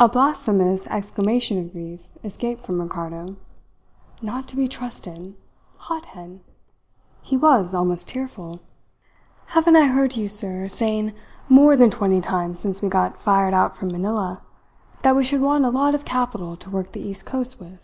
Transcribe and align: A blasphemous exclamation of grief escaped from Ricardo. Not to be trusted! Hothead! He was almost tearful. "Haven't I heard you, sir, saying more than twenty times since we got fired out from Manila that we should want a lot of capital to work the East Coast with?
A 0.00 0.08
blasphemous 0.08 0.88
exclamation 0.88 1.58
of 1.60 1.70
grief 1.70 2.08
escaped 2.24 2.60
from 2.62 2.80
Ricardo. 2.82 3.36
Not 4.20 4.48
to 4.48 4.56
be 4.56 4.66
trusted! 4.66 5.36
Hothead! 5.76 6.40
He 7.22 7.36
was 7.36 7.72
almost 7.72 8.08
tearful. 8.08 8.58
"Haven't 9.54 9.76
I 9.76 9.86
heard 9.86 10.16
you, 10.16 10.28
sir, 10.28 10.66
saying 10.66 11.12
more 11.48 11.76
than 11.76 11.90
twenty 11.90 12.20
times 12.20 12.58
since 12.58 12.82
we 12.82 12.88
got 12.88 13.16
fired 13.16 13.54
out 13.54 13.76
from 13.76 13.90
Manila 13.92 14.40
that 15.02 15.14
we 15.14 15.22
should 15.22 15.40
want 15.40 15.64
a 15.64 15.70
lot 15.70 15.94
of 15.94 16.04
capital 16.04 16.56
to 16.56 16.68
work 16.70 16.90
the 16.90 16.98
East 17.06 17.24
Coast 17.24 17.60
with? 17.60 17.78